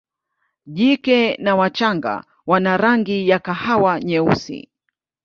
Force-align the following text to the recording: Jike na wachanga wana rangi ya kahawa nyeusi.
Jike 0.65 1.37
na 1.37 1.55
wachanga 1.55 2.23
wana 2.47 2.77
rangi 2.77 3.29
ya 3.29 3.39
kahawa 3.39 3.99
nyeusi. 3.99 4.69